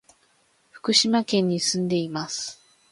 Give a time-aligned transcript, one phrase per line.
[0.71, 2.59] 福島県に住んでいます。